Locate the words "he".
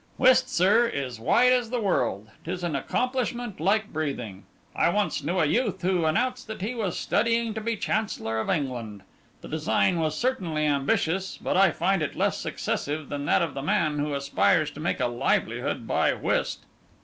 6.63-6.73